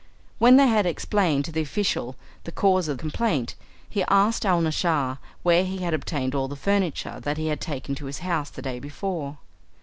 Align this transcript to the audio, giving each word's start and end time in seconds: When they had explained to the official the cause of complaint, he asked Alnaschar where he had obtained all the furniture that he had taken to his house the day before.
When 0.39 0.57
they 0.57 0.65
had 0.65 0.87
explained 0.87 1.45
to 1.45 1.51
the 1.51 1.61
official 1.61 2.15
the 2.43 2.51
cause 2.51 2.87
of 2.87 2.97
complaint, 2.97 3.53
he 3.87 4.01
asked 4.05 4.47
Alnaschar 4.47 5.19
where 5.43 5.63
he 5.63 5.77
had 5.83 5.93
obtained 5.93 6.33
all 6.33 6.47
the 6.47 6.55
furniture 6.55 7.19
that 7.19 7.37
he 7.37 7.49
had 7.49 7.61
taken 7.61 7.93
to 7.93 8.05
his 8.07 8.17
house 8.25 8.49
the 8.49 8.63
day 8.63 8.79
before. 8.79 9.37